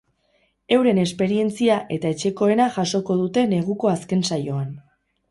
[0.75, 4.73] Euren esperientzia eta etxekoena jasoko dute neguko azken saioan.